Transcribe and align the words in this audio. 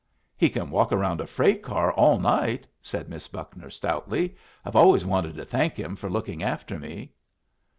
"He 0.35 0.49
can 0.49 0.71
walk 0.71 0.89
round 0.91 1.21
a 1.21 1.27
freight 1.27 1.61
car 1.61 1.93
all 1.93 2.17
night," 2.19 2.65
said 2.81 3.07
Miss 3.07 3.27
Buckner, 3.27 3.69
stoutly. 3.69 4.35
"I've 4.65 4.75
always 4.75 5.05
wanted 5.05 5.35
to 5.35 5.45
thank 5.45 5.75
him 5.75 5.95
for 5.95 6.09
looking 6.09 6.41
after 6.41 6.79
me." 6.79 7.11